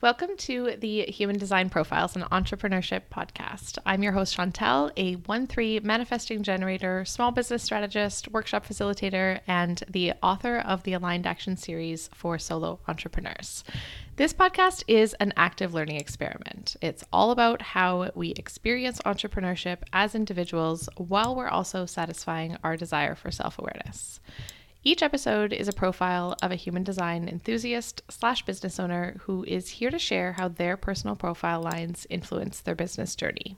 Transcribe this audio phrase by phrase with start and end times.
[0.00, 3.78] Welcome to the Human Design Profiles and Entrepreneurship podcast.
[3.84, 9.82] I'm your host, Chantel, a 1 3 manifesting generator, small business strategist, workshop facilitator, and
[9.88, 13.64] the author of the Aligned Action series for solo entrepreneurs.
[14.14, 16.76] This podcast is an active learning experiment.
[16.80, 23.16] It's all about how we experience entrepreneurship as individuals while we're also satisfying our desire
[23.16, 24.20] for self awareness.
[24.84, 29.68] Each episode is a profile of a human design enthusiast slash business owner who is
[29.68, 33.56] here to share how their personal profile lines influence their business journey.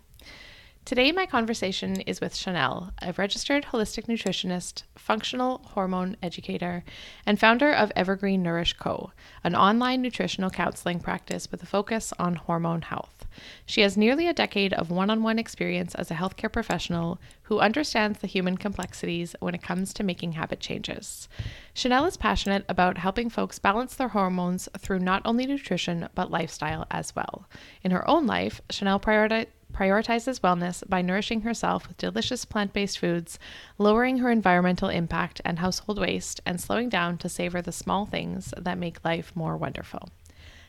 [0.87, 6.83] Today, my conversation is with Chanelle, a registered holistic nutritionist, functional hormone educator,
[7.25, 9.13] and founder of Evergreen Nourish Co.,
[9.45, 13.25] an online nutritional counseling practice with a focus on hormone health.
[13.67, 17.61] She has nearly a decade of one on one experience as a healthcare professional who
[17.61, 21.29] understands the human complexities when it comes to making habit changes.
[21.73, 26.87] Chanelle is passionate about helping folks balance their hormones through not only nutrition but lifestyle
[26.91, 27.47] as well.
[27.85, 32.99] In her own life, Chanelle prioritizes prioritizes wellness by nourishing herself with delicious plant based
[32.99, 33.39] foods,
[33.79, 38.53] lowering her environmental impact and household waste, and slowing down to savor the small things
[38.57, 40.09] that make life more wonderful.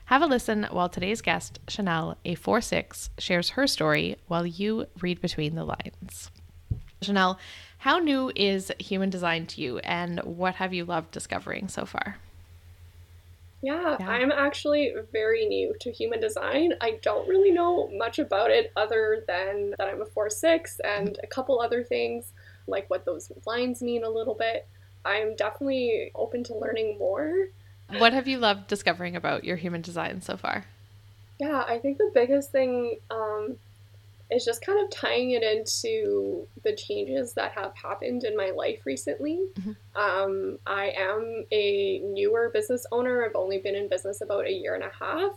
[0.05, 4.88] Have a listen while today's guest, Chanelle, a 4 6, shares her story while you
[4.99, 6.30] read between the lines.
[7.02, 7.38] Chanelle,
[7.80, 12.17] how new is human design to you, and what have you loved discovering so far?
[13.62, 16.73] Yeah, yeah, I'm actually very new to human design.
[16.81, 21.20] I don't really know much about it other than that I'm a 4 6 and
[21.22, 22.32] a couple other things,
[22.67, 24.67] like what those lines mean a little bit.
[25.06, 27.48] I'm definitely open to learning more.
[27.98, 30.66] What have you loved discovering about your human design so far?
[31.39, 33.58] Yeah, I think the biggest thing um,
[34.31, 38.81] is just kind of tying it into the changes that have happened in my life
[38.85, 39.41] recently.
[39.59, 39.71] Mm-hmm.
[40.01, 43.25] Um, I am a newer business owner.
[43.25, 45.33] I've only been in business about a year and a half.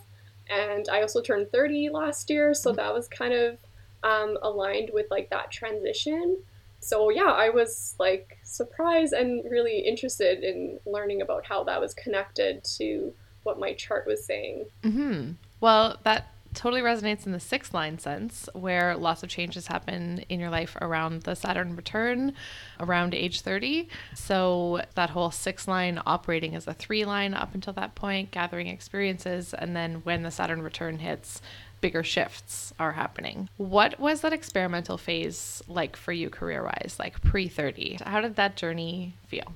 [0.48, 2.54] And I also turned 30 last year.
[2.54, 2.76] So mm-hmm.
[2.76, 3.58] that was kind of
[4.02, 6.38] um, aligned with like that transition.
[6.80, 11.94] So yeah, I was like surprised and really interested in learning about how that was
[11.94, 14.66] connected to what my chart was saying.
[14.82, 15.32] Mm-hmm.
[15.60, 20.40] Well, that totally resonates in the six line sense, where lots of changes happen in
[20.40, 22.32] your life around the Saturn return
[22.80, 23.88] around age 30.
[24.14, 28.68] So that whole six line operating as a three line up until that point, gathering
[28.68, 31.42] experiences, and then when the Saturn return hits,
[31.80, 33.48] bigger shifts are happening.
[33.58, 37.98] What was that experimental phase like for you career wise, like pre 30?
[38.06, 39.52] How did that journey feel?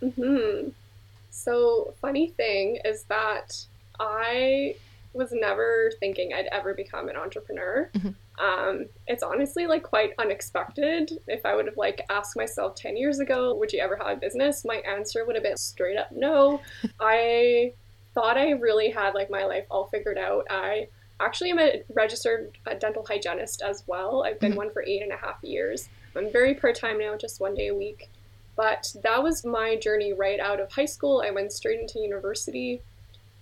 [0.00, 0.70] Hmm.
[1.30, 3.64] So funny thing is that
[4.00, 4.76] I
[5.14, 7.90] was never thinking I'd ever become an entrepreneur.
[7.94, 8.44] Mm-hmm.
[8.44, 11.12] Um, it's honestly like quite unexpected.
[11.26, 14.16] If I would have like asked myself 10 years ago, would you ever have a
[14.16, 14.64] business?
[14.64, 16.60] My answer would have been straight up no.
[17.00, 17.72] I
[18.14, 20.46] thought I really had like my life all figured out.
[20.50, 20.88] I
[21.20, 24.24] actually am a registered uh, dental hygienist as well.
[24.24, 24.58] I've been mm-hmm.
[24.58, 25.88] one for eight and a half years.
[26.16, 28.10] I'm very part time now, just one day a week.
[28.54, 31.22] But that was my journey right out of high school.
[31.26, 32.82] I went straight into university.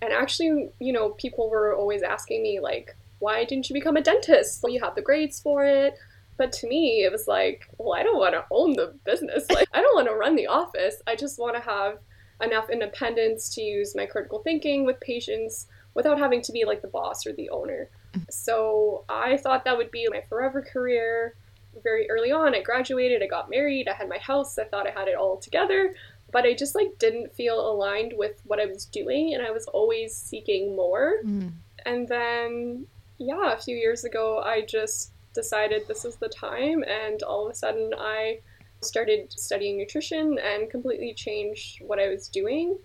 [0.01, 4.01] And actually, you know, people were always asking me, like, why didn't you become a
[4.01, 4.63] dentist?
[4.63, 5.95] Well, you have the grades for it.
[6.37, 9.49] But to me, it was like, well, I don't want to own the business.
[9.51, 10.95] Like, I don't want to run the office.
[11.05, 11.99] I just want to have
[12.41, 16.87] enough independence to use my critical thinking with patients without having to be like the
[16.87, 17.89] boss or the owner.
[18.13, 18.23] Mm-hmm.
[18.31, 21.35] So I thought that would be my forever career.
[21.83, 24.91] Very early on, I graduated, I got married, I had my house, I thought I
[24.91, 25.93] had it all together
[26.31, 29.65] but I just like didn't feel aligned with what I was doing and I was
[29.67, 31.15] always seeking more.
[31.25, 31.51] Mm.
[31.85, 32.87] And then
[33.17, 37.51] yeah, a few years ago I just decided this is the time and all of
[37.51, 38.39] a sudden I
[38.81, 42.77] started studying nutrition and completely changed what I was doing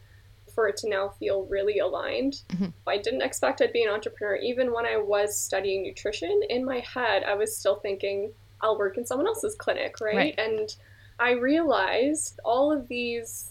[0.55, 2.43] for it to now feel really aligned.
[2.49, 2.67] Mm-hmm.
[2.87, 6.41] I didn't expect I'd be an entrepreneur even when I was studying nutrition.
[6.49, 10.17] In my head, I was still thinking I'll work in someone else's clinic, right?
[10.17, 10.35] right.
[10.39, 10.75] And
[11.19, 13.51] I realized all of these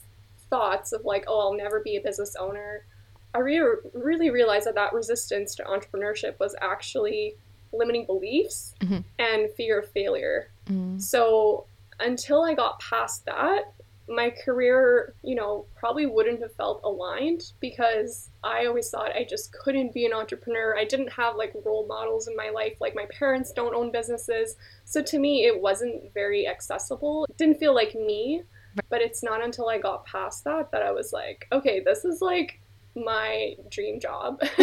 [0.50, 2.86] thoughts of like, oh, I'll never be a business owner.
[3.34, 7.36] I re- really realized that that resistance to entrepreneurship was actually
[7.74, 9.00] limiting beliefs mm-hmm.
[9.20, 10.50] and fear of failure.
[10.68, 11.00] Mm-hmm.
[11.00, 11.66] So
[12.00, 13.74] until I got past that,
[14.08, 19.52] my career, you know, probably wouldn't have felt aligned because I always thought I just
[19.52, 20.78] couldn't be an entrepreneur.
[20.78, 22.78] I didn't have like role models in my life.
[22.80, 24.58] Like my parents don't own businesses.
[24.84, 27.26] So to me, it wasn't very accessible.
[27.30, 28.44] It didn't feel like me.
[28.90, 32.22] But it's not until I got past that that I was like, okay, this is
[32.22, 32.60] like
[32.94, 34.40] my dream job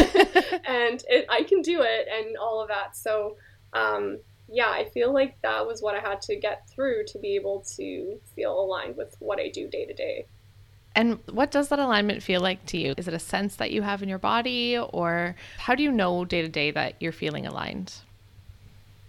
[0.67, 2.95] and it, I can do it and all of that.
[2.95, 3.37] So,
[3.73, 4.19] um,
[4.53, 7.65] yeah, I feel like that was what I had to get through to be able
[7.77, 10.27] to feel aligned with what I do day to day.
[10.95, 12.95] And what does that alignment feel like to you?
[12.99, 16.27] Is it a sense that you have in your body, or how do you know
[16.27, 17.95] day to day that you're feeling aligned?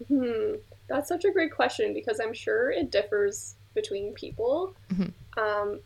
[0.07, 0.53] Hmm,
[0.87, 4.73] that's such a great question because I'm sure it differs between people.
[4.93, 5.39] Mm-hmm.
[5.39, 5.81] Um,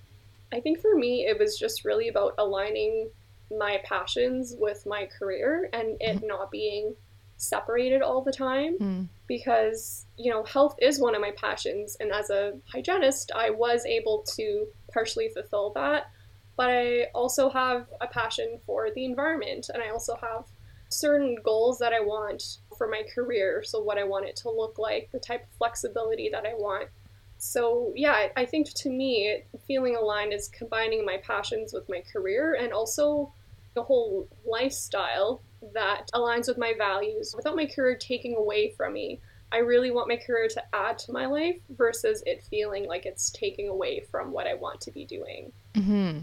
[0.54, 3.10] I think for me, it was just really about aligning
[3.50, 6.28] my passions with my career and it mm-hmm.
[6.28, 6.96] not being
[7.38, 9.08] separated all the time mm.
[9.28, 11.96] because you know health is one of my passions.
[12.00, 16.10] And as a hygienist I was able to partially fulfill that.
[16.56, 19.70] But I also have a passion for the environment.
[19.72, 20.46] And I also have
[20.90, 23.62] certain goals that I want for my career.
[23.64, 26.90] So what I want it to look like the type of flexibility that I want.
[27.38, 32.58] So yeah I think to me feeling aligned is combining my passions with my career
[32.60, 33.32] and also
[33.76, 35.42] the whole lifestyle
[35.74, 39.20] that aligns with my values without my career taking away from me.
[39.52, 43.30] I really want my career to add to my life versus it feeling like it's
[43.30, 45.54] taking away from what I want to be doing.
[45.74, 46.20] Mm-hmm.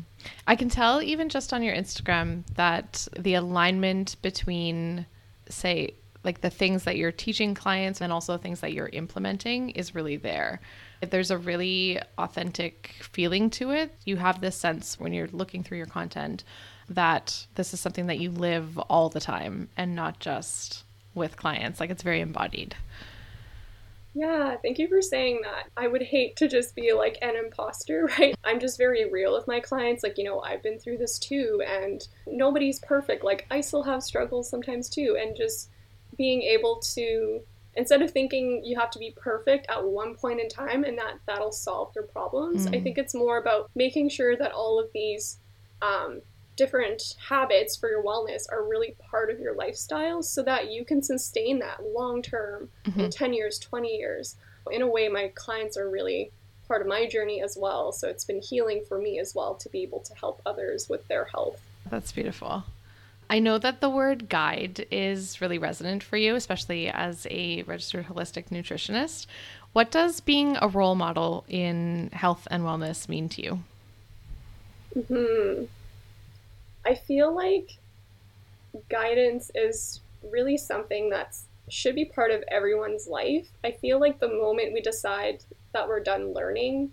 [0.47, 5.07] I can tell even just on your Instagram that the alignment between,
[5.49, 9.95] say, like the things that you're teaching clients and also things that you're implementing is
[9.95, 10.61] really there.
[11.01, 13.95] If there's a really authentic feeling to it.
[14.05, 16.45] You have this sense when you're looking through your content
[16.89, 20.85] that this is something that you live all the time and not just
[21.15, 21.81] with clients.
[21.81, 22.75] Like it's very embodied.
[24.17, 25.67] Yeah, thank you for saying that.
[25.77, 28.37] I would hate to just be like an imposter, right?
[28.45, 30.03] I'm just very real with my clients.
[30.03, 33.25] Like, you know, I've been through this too, and nobody's perfect.
[33.25, 35.19] Like, I still have struggles sometimes too.
[35.21, 35.71] And just
[36.17, 37.41] being able to,
[37.75, 41.15] instead of thinking you have to be perfect at one point in time and that
[41.27, 42.77] that'll solve your problems, mm.
[42.77, 45.39] I think it's more about making sure that all of these
[45.83, 46.21] um,
[46.57, 51.03] different habits for your wellness are really part of your lifestyle so that you can
[51.03, 53.01] sustain that long term mm-hmm.
[53.01, 54.37] in 10 years, 20 years.
[54.71, 56.31] In a way, my clients are really
[56.67, 57.93] part of my journey as well.
[57.93, 61.07] So it's been healing for me as well to be able to help others with
[61.09, 61.61] their health.
[61.91, 62.65] That's beautiful.
[63.29, 68.07] I know that the word guide is really resonant for you, especially as a registered
[68.07, 69.27] holistic nutritionist.
[69.73, 73.59] What does being a role model in health and wellness mean to you?
[75.09, 75.65] Hmm.
[76.87, 77.71] I feel like
[78.89, 81.37] guidance is really something that
[81.69, 83.49] should be part of everyone's life.
[83.63, 86.93] I feel like the moment we decide that we're done learning,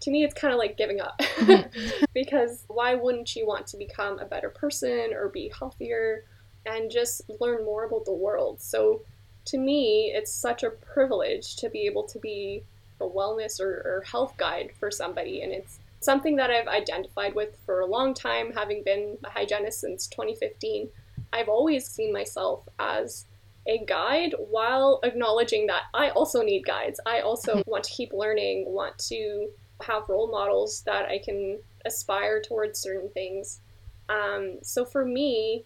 [0.00, 1.20] to me, it's kind of like giving up.
[2.14, 6.24] because why wouldn't you want to become a better person or be healthier
[6.66, 8.60] and just learn more about the world?
[8.60, 9.02] So,
[9.46, 12.62] to me, it's such a privilege to be able to be
[13.00, 15.42] a wellness or, or health guide for somebody.
[15.42, 19.80] And it's something that I've identified with for a long time, having been a hygienist
[19.80, 20.88] since 2015.
[21.32, 23.26] I've always seen myself as
[23.66, 26.98] a guide while acknowledging that I also need guides.
[27.06, 27.70] I also mm-hmm.
[27.70, 29.48] want to keep learning, want to
[29.82, 33.60] have role models that I can aspire towards certain things.
[34.08, 35.64] Um, so for me,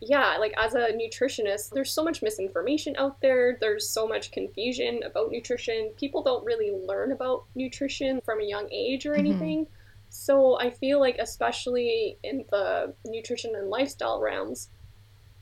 [0.00, 3.58] yeah, like as a nutritionist, there's so much misinformation out there.
[3.60, 5.90] There's so much confusion about nutrition.
[5.96, 9.20] People don't really learn about nutrition from a young age or mm-hmm.
[9.20, 9.64] anything.
[9.66, 9.74] Mm-hmm.
[10.08, 14.68] So I feel like, especially in the nutrition and lifestyle realms,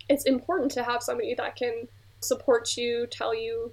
[0.09, 1.89] it's important to have somebody that can
[2.21, 3.73] support you, tell you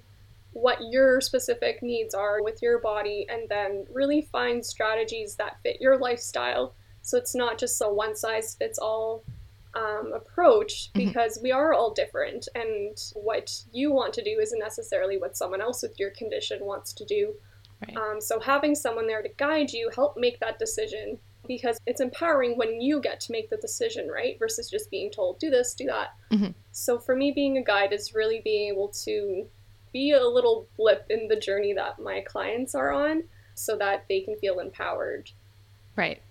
[0.52, 5.80] what your specific needs are with your body, and then really find strategies that fit
[5.80, 6.74] your lifestyle.
[7.02, 9.22] So it's not just a one size fits all
[9.76, 11.06] um, approach mm-hmm.
[11.06, 11.44] because mm-hmm.
[11.44, 15.82] we are all different and what you want to do isn't necessarily what someone else
[15.82, 17.34] with your condition wants to do
[17.86, 17.96] right.
[17.96, 22.56] um, so having someone there to guide you help make that decision because it's empowering
[22.56, 25.84] when you get to make the decision right versus just being told do this do
[25.84, 26.50] that mm-hmm.
[26.72, 29.46] so for me being a guide is really being able to
[29.92, 33.22] be a little blip in the journey that my clients are on
[33.54, 35.30] so that they can feel empowered
[35.96, 36.22] right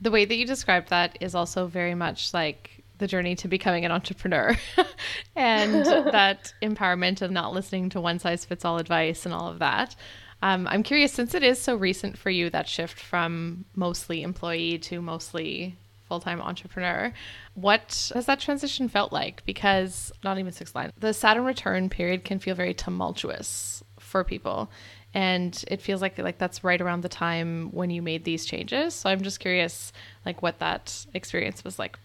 [0.00, 3.84] the way that you described that is also very much like the journey to becoming
[3.84, 4.56] an entrepreneur
[5.36, 9.58] and that empowerment of not listening to one size fits all advice and all of
[9.60, 9.96] that.
[10.40, 14.78] Um, I'm curious, since it is so recent for you, that shift from mostly employee
[14.78, 15.76] to mostly
[16.08, 17.12] full time entrepreneur,
[17.54, 19.44] what has that transition felt like?
[19.44, 24.70] Because, not even six lines, the Saturn return period can feel very tumultuous for people.
[25.14, 28.94] And it feels like like that's right around the time when you made these changes.
[28.94, 29.92] So I'm just curious,
[30.24, 31.98] like what that experience was like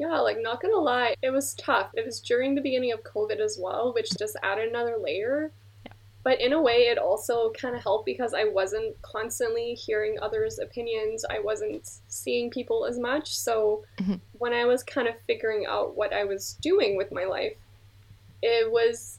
[0.00, 1.90] yeah, like not gonna lie, it was tough.
[1.92, 5.52] It was during the beginning of COVID as well, which just added another layer.
[5.84, 5.92] Yeah.
[6.24, 10.58] But in a way, it also kind of helped because I wasn't constantly hearing others'
[10.58, 11.26] opinions.
[11.28, 13.36] I wasn't seeing people as much.
[13.36, 14.14] So mm-hmm.
[14.32, 17.58] when I was kind of figuring out what I was doing with my life,
[18.42, 19.18] it was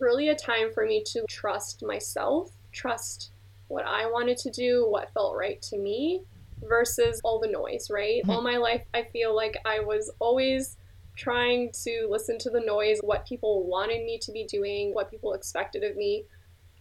[0.00, 3.30] really a time for me to trust myself, trust
[3.68, 6.24] what I wanted to do, what felt right to me,
[6.62, 8.22] versus all the noise, right?
[8.24, 8.30] Mhm.
[8.30, 10.76] All my life, I feel like I was always
[11.16, 15.34] trying to listen to the noise, what people wanted me to be doing, what people
[15.34, 16.24] expected of me.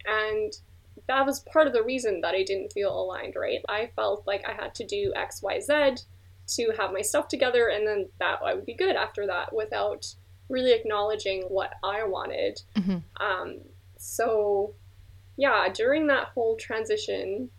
[0.06, 0.54] And
[1.08, 3.62] that was part of the reason that I didn't feel aligned, right?
[3.68, 6.04] I felt like I had to do X, Y, Z
[6.56, 10.16] to have my stuff together, and then that I would be good after that without
[10.50, 12.62] really acknowledging what I wanted.
[12.76, 13.04] Mhm.
[13.18, 13.62] Um,
[13.98, 14.74] so,
[15.38, 17.52] yeah, during that whole transition,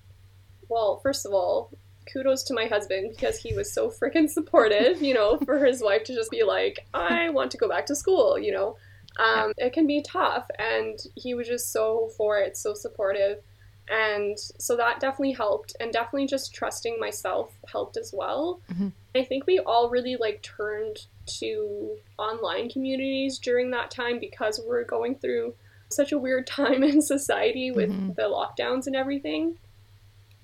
[0.69, 1.71] well, first of all,
[2.13, 6.05] kudos to my husband because he was so freaking supportive, you know, for his wife
[6.05, 8.77] to just be like, I want to go back to school, you know.
[9.19, 13.43] Um, it can be tough, and he was just so for it, so supportive.
[13.91, 18.61] And so that definitely helped, and definitely just trusting myself helped as well.
[18.73, 18.93] Mhm.
[19.17, 21.07] I think we all really like turned
[21.41, 25.55] to online communities during that time because we're going through
[25.89, 28.15] such a weird time in society with Mhm.
[28.15, 29.59] the lockdowns and everything.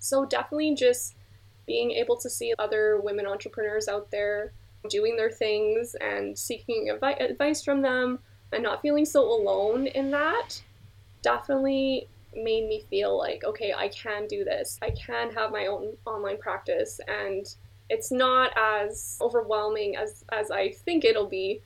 [0.00, 1.14] So definitely just
[1.66, 4.52] being able to see other women entrepreneurs out there
[4.88, 8.18] doing their things and seeking advi- advice from them
[8.52, 10.62] and not feeling so alone in that
[11.22, 14.78] definitely made me feel like okay i can do this.
[14.82, 17.46] I can have my own online practice and
[17.88, 21.62] it's not as overwhelming as as i think it'll be.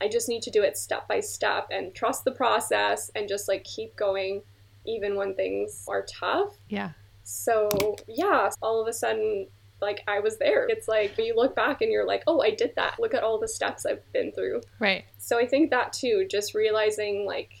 [0.00, 3.46] I just need to do it step by step and trust the process and just
[3.46, 4.42] like keep going
[4.84, 6.56] even when things are tough.
[6.68, 6.90] Yeah.
[7.24, 9.48] So yeah, all of a sudden,
[9.80, 10.66] like I was there.
[10.68, 13.00] It's like you look back and you're like, oh, I did that.
[13.00, 14.62] Look at all the steps I've been through.
[14.78, 15.04] Right.
[15.18, 17.52] So I think that too, just realizing like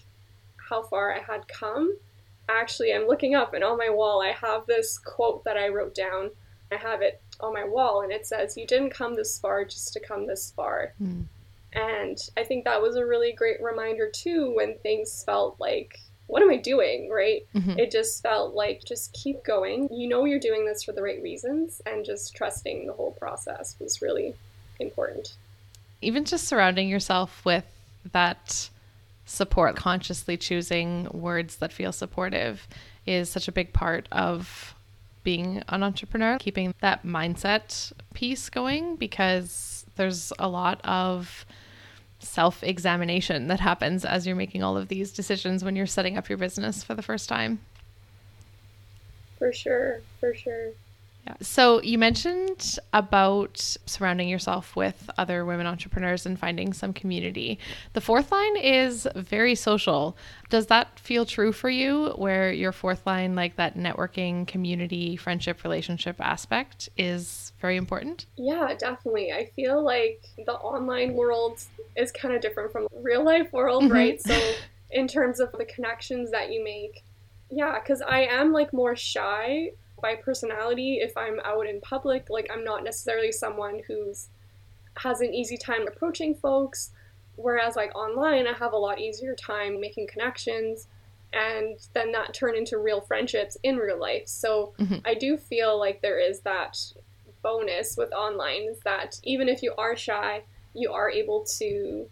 [0.68, 1.96] how far I had come.
[2.48, 5.94] Actually, I'm looking up and on my wall I have this quote that I wrote
[5.94, 6.30] down.
[6.70, 9.92] I have it on my wall and it says, You didn't come this far just
[9.94, 10.94] to come this far.
[11.02, 11.24] Mm.
[11.72, 16.42] And I think that was a really great reminder too when things felt like, what
[16.42, 17.10] am I doing?
[17.10, 17.46] Right?
[17.54, 17.78] Mhm.
[17.78, 19.88] It just felt like just keep going.
[19.92, 23.76] You know you're doing this for the right reasons and just trusting the whole process
[23.80, 24.34] was really
[24.80, 25.34] important.
[26.02, 27.64] even just surrounding yourself with
[28.12, 28.68] that
[29.24, 32.68] support, consciously choosing words that feel supportive
[33.06, 34.74] is such a big part of
[35.22, 41.46] being an entrepreneur, keeping that mindset piece going because there's a lot of
[42.18, 46.28] self examination that happens as you're making all of these decisions when you're setting up
[46.28, 47.60] your business for the first time.
[49.38, 50.70] For sure, for sure.
[51.26, 51.34] Yeah.
[51.40, 57.58] So you mentioned about surrounding yourself with other women entrepreneurs and finding some community.
[57.94, 60.18] The fourth line is very social.
[60.50, 65.64] Does that feel true for you where your fourth line like that networking, community, friendship,
[65.64, 68.26] relationship aspect is very important?
[68.36, 69.32] Yeah, definitely.
[69.32, 71.58] I feel like the online world
[71.96, 73.92] is kind of different from real life world, Mhm.
[73.92, 74.20] right?
[74.20, 74.38] So
[74.90, 77.02] in terms of the connections that you make,
[77.50, 79.70] yeah, cuz I am like more shy
[80.04, 82.28] by personality if I'm out in public.
[82.28, 84.28] Like I'm not necessarily someone who's
[84.98, 86.90] has an easy time approaching folks,
[87.36, 90.88] whereas like online I have a lot easier time making connections
[91.32, 94.28] and then that turn into real friendships in real life.
[94.28, 95.00] So Mhm.
[95.06, 96.92] I do feel like there is that
[97.42, 100.44] bonus with online is that even if you are shy,
[100.74, 102.08] you are able to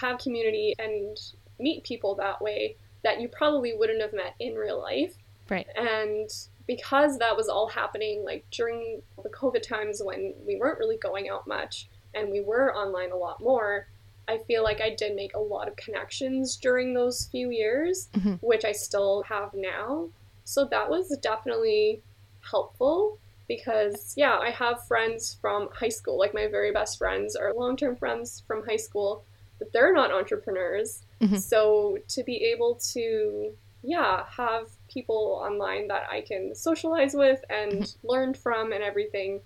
[0.00, 1.18] have community and
[1.58, 5.16] meet people that way that you probably wouldn't have met in real life.
[5.50, 5.66] Right.
[5.76, 6.30] And
[6.66, 11.28] because that was all happening like during the COVID times when we weren't really going
[11.28, 13.86] out much and we were online a lot more,
[14.28, 18.38] I feel like I did make a lot of connections during those few years, Mhm.
[18.42, 20.08] which I still have now.
[20.44, 22.02] So that was definitely
[22.50, 26.18] helpful because, yeah, I have friends from high school.
[26.18, 29.24] Like my very best friends are long term friends from high school,
[29.58, 31.02] but they're not entrepreneurs.
[31.20, 31.38] Mhm.
[31.38, 37.94] So to be able to, yeah, have people online that I can socialize with and
[38.02, 39.40] learn from and everything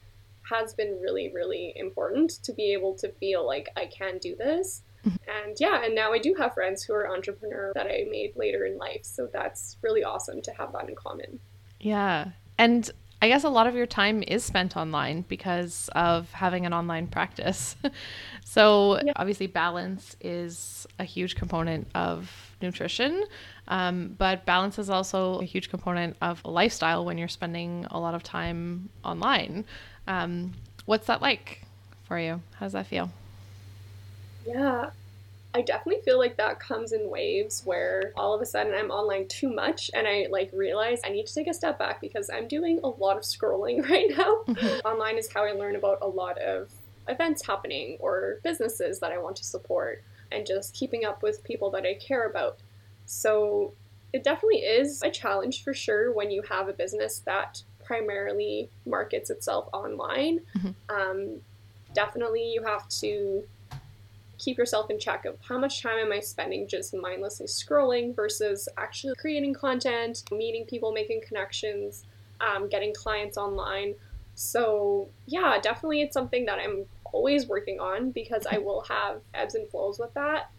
[0.50, 4.82] has been really, really important to be able to feel like I can do this.
[5.04, 5.18] Mhm.
[5.44, 8.64] And yeah, and now I do have friends who are entrepreneur that I made later
[8.64, 9.04] in life.
[9.04, 11.40] So that's really awesome to have that in common.
[11.80, 12.30] Yeah.
[12.58, 12.90] And
[13.22, 17.06] I guess a lot of your time is spent online because of having an online
[17.06, 17.74] practice.
[18.44, 19.12] so, Yeah.
[19.16, 23.24] obviously, balance is a huge component of nutrition,
[23.68, 27.98] um, but balance is also a huge component of a lifestyle when you're spending a
[27.98, 29.64] lot of time online.
[30.06, 30.52] Um,
[30.86, 31.62] what's that like
[32.04, 32.40] for you?
[32.54, 33.10] How does that feel?
[34.46, 34.90] Yeah.
[35.54, 39.26] I definitely feel like that comes in waves where all of a sudden I'm online
[39.26, 42.46] too much and I like realize I need to take a step back because I'm
[42.46, 44.42] doing a lot of scrolling right now.
[44.46, 44.84] Mhm.
[44.84, 46.70] Online is how I learn about a lot of
[47.08, 50.02] events happening or businesses that I want to support
[50.36, 52.58] and just keeping up with people that I care about.
[53.06, 53.72] So
[54.12, 59.30] it definitely is a challenge for sure when you have a business that primarily markets
[59.30, 60.40] itself online.
[60.58, 60.94] Mm-hmm.
[60.94, 61.40] Um,
[61.94, 63.44] definitely, you have to
[64.38, 68.68] keep yourself in check of how much time am I spending just mindlessly scrolling versus
[68.76, 72.04] actually creating content, meeting people, making connections,
[72.40, 73.94] um, getting clients online.
[74.34, 79.54] So, yeah, definitely it's something that I'm always working on because I will have ebbs
[79.54, 80.50] and flows with that.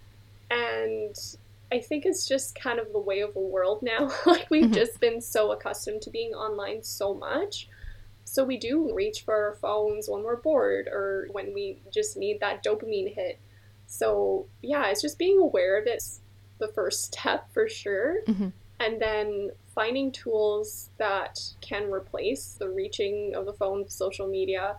[0.49, 1.15] And
[1.71, 4.11] I think it's just kind of the way of the world now.
[4.25, 4.73] like, we've mm-hmm.
[4.73, 7.67] just been so accustomed to being online so much.
[8.23, 12.39] So, we do reach for our phones when we're bored or when we just need
[12.39, 13.39] that dopamine hit.
[13.87, 16.21] So, yeah, it's just being aware of it's
[16.59, 18.23] the first step for sure.
[18.27, 18.49] Mm-hmm.
[18.79, 24.75] And then finding tools that can replace the reaching of the phone, social media,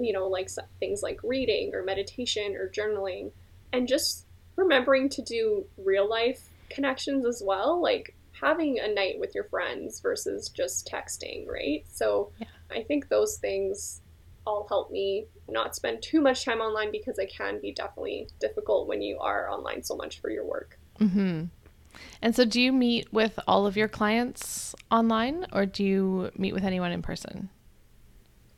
[0.00, 0.48] you know, like
[0.80, 3.30] things like reading or meditation or journaling,
[3.72, 9.34] and just remembering to do real life connections as well, like having a night with
[9.34, 11.84] your friends versus just texting, right?
[11.90, 12.46] So yeah.
[12.70, 14.00] I think those things
[14.46, 18.88] all help me not spend too much time online because it can be definitely difficult
[18.88, 20.78] when you are online so much for your work.
[20.98, 21.44] Mm-hmm.
[22.20, 26.54] And so, do you meet with all of your clients online or do you meet
[26.54, 27.50] with anyone in person?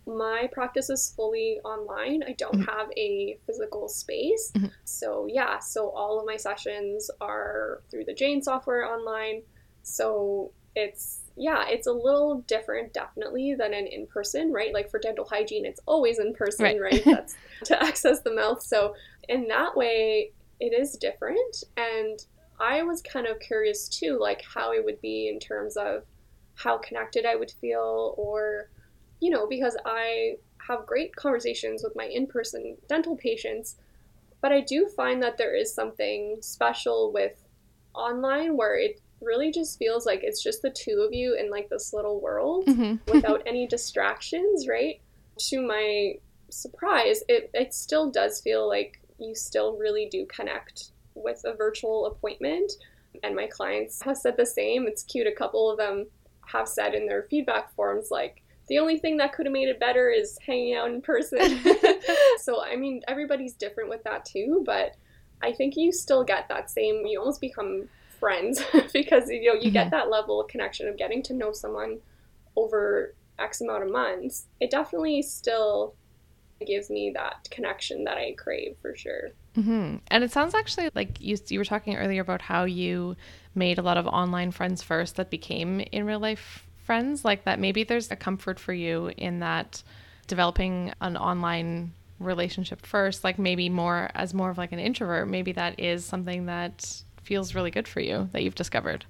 [0.07, 2.23] My practice is fully online.
[2.23, 2.71] I don't mm-hmm.
[2.71, 4.53] have a physical space.
[4.55, 4.67] Mm-hmm.
[4.85, 9.43] So, yeah, so all of my sessions are through the Jane software online.
[9.83, 14.73] So, it's yeah, it's a little different definitely than an in person, right?
[14.73, 16.81] Like for dental hygiene, it's always in person, right?
[16.81, 17.03] right?
[17.05, 17.35] That's
[17.65, 18.63] to access the mouth.
[18.63, 18.95] So,
[19.29, 21.65] in that way, it is different.
[21.77, 22.25] And
[22.61, 26.05] I was kind of curious too, like how it would be in terms of
[26.55, 28.69] how connected I would feel, or,
[29.25, 30.35] you know, because I
[30.69, 33.77] have great conversations with my in person dental patients,
[34.43, 37.43] but I do find that there is something special with
[37.95, 41.71] online where it really just feels like it's just the two of you in like
[41.71, 42.97] this little world mm-hmm.
[43.11, 45.01] without any distractions, right?
[45.49, 46.17] To my
[46.51, 52.05] surprise, it, it still does feel like you still really do connect with a virtual
[52.05, 52.73] appointment.
[53.23, 54.87] And my clients have said the same.
[54.87, 55.27] It's cute.
[55.27, 56.09] A couple of them
[56.47, 59.79] have said in their feedback forms, like, the only thing that could have made it
[59.79, 61.39] better is hanging out in person.
[62.39, 64.97] so, I mean, everybody's different with that too, but
[65.43, 69.67] I think you still get that same, you almost become friends because, you know, you
[69.67, 69.73] mm-hmm.
[69.73, 71.99] get that level of connection of getting to know someone
[72.57, 74.47] over X amount of months.
[74.61, 75.95] It definitely still
[76.65, 79.31] gives me that connection that I crave for sure.
[79.57, 79.97] Mm-hmm.
[80.09, 83.17] And it sounds actually like you you were talking earlier about how you
[83.55, 87.25] made a lot of online friends first that became in real life friends.
[87.25, 89.83] Like that, maybe there's a comfort for you in that
[90.27, 93.25] developing an online relationship first.
[93.25, 95.29] Like maybe more as more of like an introvert.
[95.29, 99.05] Maybe that is something that feels really good for you that you've discovered.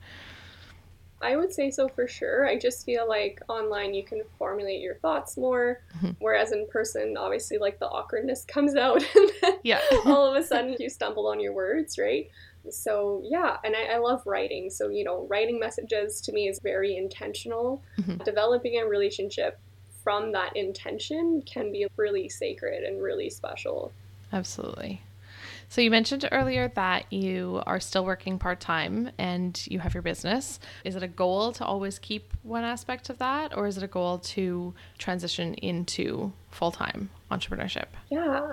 [1.24, 2.46] I would say so for sure.
[2.46, 6.10] I just feel like online you can formulate your thoughts more, mm-hmm.
[6.18, 9.02] whereas in person, obviously, like the awkwardness comes out,
[9.62, 9.80] yeah.
[10.04, 12.28] all of a sudden you stumble on your words, right?
[12.70, 14.70] So yeah, and I, I, love writing.
[14.70, 17.83] So you know, writing messages to me is very intentional.
[17.98, 18.24] Mm-hmm.
[18.24, 19.59] Developing a relationship
[20.03, 23.92] from that intention can be really sacred and really special.
[24.33, 25.03] Absolutely.
[25.68, 30.03] So you mentioned earlier that you are still working part time and you have your
[30.03, 30.61] business.
[30.85, 33.88] Is it a goal to always keep one aspect of that, or is it a
[33.88, 37.87] goal to transition into full time entrepreneurship?
[38.11, 38.53] Yeah,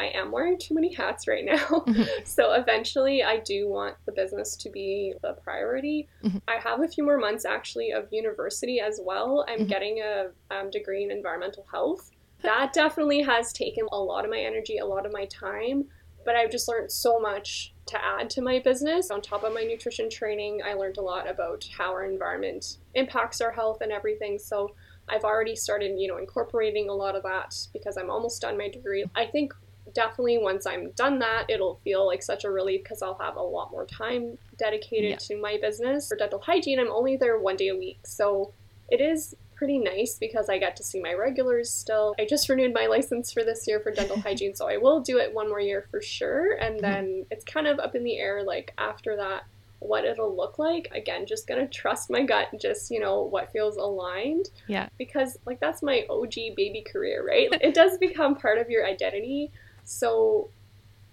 [0.00, 1.58] I am wearing too many hats right now.
[1.58, 2.02] Mm-hmm.
[2.24, 6.08] so eventually, I do want the business to be the priority.
[6.24, 6.38] Mm-hmm.
[6.48, 9.44] I have a few more months actually of university as well.
[9.48, 9.68] I'm mm-hmm.
[9.68, 12.10] getting a um, degree in environmental health.
[12.42, 15.84] That definitely has taken a lot of my energy, a lot of my time
[16.24, 19.10] but I've just learned so much to add to my business.
[19.10, 23.40] On top of my nutrition training, I learned a lot about how our environment impacts
[23.40, 24.38] our health and everything.
[24.38, 24.74] So
[25.08, 28.68] I've already started, you know, incorporating a lot of that because I'm almost done my
[28.68, 29.04] degree.
[29.14, 29.54] I think
[29.94, 33.42] definitely once I'm done that, it'll feel like such a relief because I'll have a
[33.42, 35.16] lot more time dedicated yeah.
[35.16, 36.08] to my business.
[36.08, 38.00] For dental hygiene, I'm only there one day a week.
[38.04, 38.52] So
[38.88, 42.14] it is pretty nice because I get to see my regulars still.
[42.18, 45.18] I just renewed my license for this year for dental hygiene, so I will do
[45.18, 46.54] it one more year for sure.
[46.54, 46.82] And mm-hmm.
[46.82, 49.44] then it's kind of up in the air, like after that,
[49.80, 50.88] what it'll look like.
[50.94, 54.48] Again, just gonna trust my gut, and just, you know, what feels aligned.
[54.66, 54.88] Yeah.
[54.96, 57.48] Because, like, that's my OG baby career, right?
[57.60, 59.50] it does become part of your identity.
[59.84, 60.50] So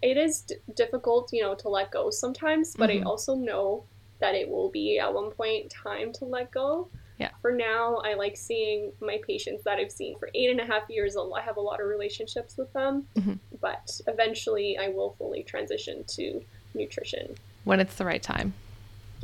[0.02, 3.06] it is d- difficult, you know, to let go sometimes, but mm-hmm.
[3.06, 3.84] I also know
[4.20, 6.90] that it will be at one point time to let go.
[7.20, 7.30] Yeah.
[7.42, 10.84] For now, I like seeing my patients that I've seen for eight and a half
[10.88, 11.18] years.
[11.18, 13.34] I have a lot of relationships with them, mm-hmm.
[13.60, 16.44] but eventually I will fully transition to
[16.76, 17.36] nutrition.
[17.64, 18.54] When it's the right time.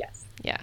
[0.00, 0.24] Yes.
[0.42, 0.60] Yeah.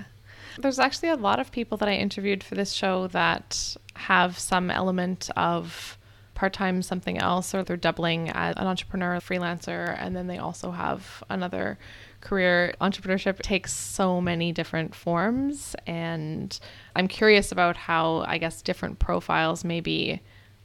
[0.60, 4.70] There's actually a lot of people that I interviewed for this show that have some
[4.70, 5.98] element of
[6.41, 10.71] part time something else, or they're doubling as an entrepreneur, freelancer, and then they also
[10.71, 11.77] have another
[12.19, 12.73] career.
[12.82, 16.60] Entrepreneurship takes so many different forms, and
[16.95, 20.19] I'm curious about how I guess different profiles maybe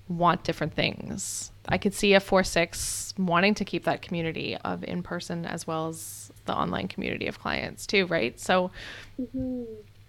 [0.09, 1.53] want different things.
[1.69, 5.67] I could see a 4 6 wanting to keep that community of in person as
[5.67, 8.41] well as the online community of clients, too, right?
[8.41, 8.71] So,
[9.21, 9.65] mm-hmm.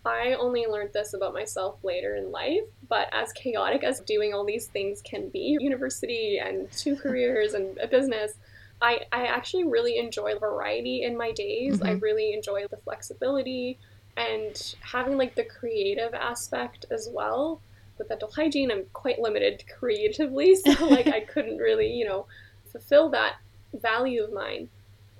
[0.07, 4.45] I only learned this about myself later in life, but as chaotic as doing all
[4.45, 8.33] these things can be university and two careers and a business
[8.81, 11.77] I, I actually really enjoy variety in my days.
[11.77, 11.87] Mm-hmm.
[11.87, 13.77] I really enjoy the flexibility
[14.15, 17.61] and having like the creative aspect as well.
[17.97, 22.27] With dental hygiene, I'm quite limited creatively, so like I couldn't really, you know,
[22.71, 23.37] fulfill that
[23.73, 24.69] value of mine.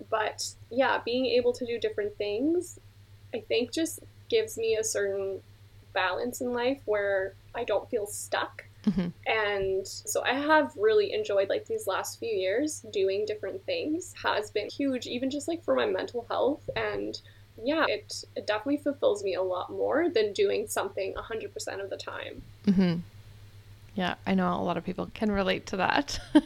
[0.10, 2.80] But yeah, being able to do different things,
[3.34, 5.42] I think just gives me a certain
[5.94, 8.66] balance in life where I don't feel stuck.
[8.86, 9.08] Mm-hmm.
[9.26, 14.52] And so I have really enjoyed like these last few years doing different things has
[14.52, 16.70] been huge, even just like for my mental health.
[16.76, 17.20] And
[17.62, 21.98] yeah, it, it definitely fulfills me a lot more than doing something 100% of the
[21.98, 22.42] time.
[22.66, 23.00] Mm-hmm.
[23.96, 26.20] Yeah, I know a lot of people can relate to that.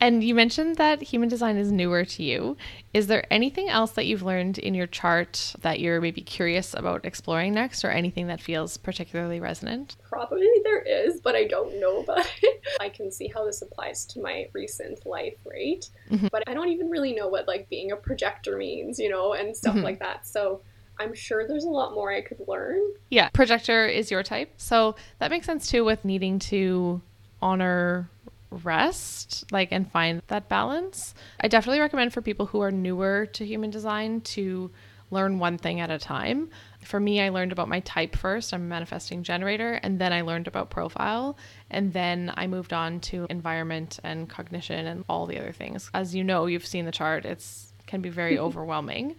[0.00, 2.56] And you mentioned that human design is newer to you.
[2.94, 7.04] Is there anything else that you've learned in your chart that you're maybe curious about
[7.04, 9.96] exploring next, or anything that feels particularly resonant?
[10.08, 12.62] Probably there is, but I don't know about it.
[12.80, 15.88] I can see how this applies to my recent life, right?
[16.10, 16.28] Mm-hmm.
[16.30, 19.56] But I don't even really know what like being a projector means, you know, and
[19.56, 19.84] stuff mm-hmm.
[19.84, 20.26] like that.
[20.28, 20.60] So
[21.00, 22.80] I'm sure there's a lot more I could learn.
[23.10, 24.52] Yeah, projector is your type.
[24.58, 27.00] So that makes sense too with needing to
[27.40, 28.08] honor
[28.50, 31.14] rest like and find that balance.
[31.40, 34.70] I definitely recommend for people who are newer to human design to
[35.10, 36.50] learn one thing at a time.
[36.84, 38.52] For me i learned about my type first.
[38.52, 41.36] I'm a manifesting generator and then i learned about profile
[41.70, 45.90] and then i moved on to environment and cognition and all the other things.
[45.94, 47.24] As you know you've seen the chart.
[47.24, 49.16] It's can be very overwhelming.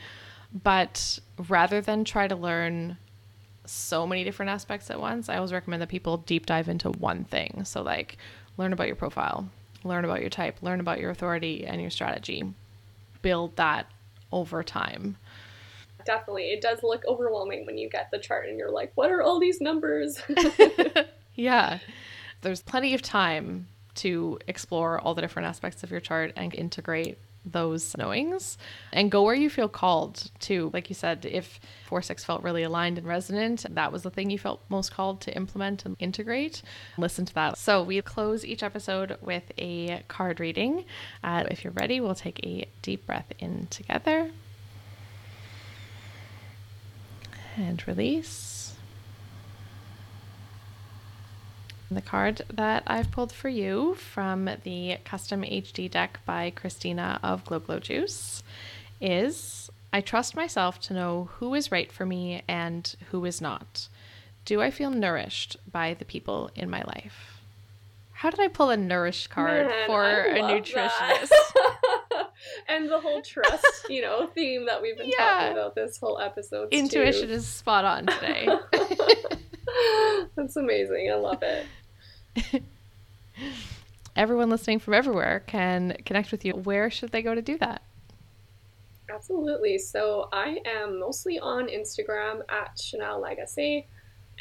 [0.63, 2.97] But rather than try to learn
[3.65, 7.23] so many different aspects at once i always recommend that people deep dive into one
[7.23, 7.63] thing.
[7.65, 8.17] So like
[8.59, 9.49] learn about your profile,
[9.85, 12.43] learn about your type, learn about your authority and your strategy.
[13.21, 13.87] Build that
[14.33, 15.17] over time.
[16.05, 16.51] Definitely.
[16.51, 19.39] It does look overwhelming when you get the chart and you're like, what are all
[19.39, 20.21] these numbers?
[21.35, 21.79] yeah.
[22.41, 27.17] There's plenty of time to explore all the different aspects of your chart and integrate
[27.51, 28.57] those knowings
[28.91, 30.69] and go where you feel called to.
[30.73, 34.29] Like you said, if 4 6 felt really aligned and resonant, that was the thing
[34.29, 36.61] you felt most called to implement and integrate,
[36.97, 37.57] listen to that.
[37.57, 40.85] So we close each episode with a card reading.
[41.23, 44.31] Uh, if you're ready, we'll take a deep breath in together
[47.57, 48.68] and release.
[51.91, 57.43] The card that I've pulled for you from the custom HD deck by Christina of
[57.45, 58.43] Glow Glow Juice
[59.01, 63.87] is I trust myself to know who is right for me and who is not.
[64.45, 67.41] Do I feel nourished by the people in my life?
[68.11, 71.31] How did I pull a nourished card Man, for a nutritionist?
[72.67, 75.17] and the whole trust, you know, theme that we've been yeah.
[75.17, 76.69] talking about this whole episode.
[76.71, 77.33] Intuition too.
[77.33, 78.47] is spot on today.
[80.35, 81.11] That's amazing.
[81.11, 81.65] I love it.
[84.15, 86.53] Everyone listening from everywhere can connect with you.
[86.53, 87.81] Where should they go to do that?
[89.09, 89.77] Absolutely.
[89.77, 93.85] So I am mostly on Instagram at Chanelle Lagasse.